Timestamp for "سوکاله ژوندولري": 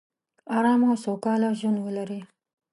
1.03-2.21